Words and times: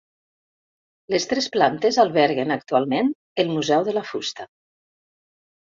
Les 1.15 1.27
tres 1.33 1.49
plantes 1.57 1.99
alberguen 2.05 2.55
actualment 2.57 3.13
el 3.45 3.55
Museu 3.59 3.87
de 3.91 3.97
la 3.99 4.07
Fusta. 4.15 4.49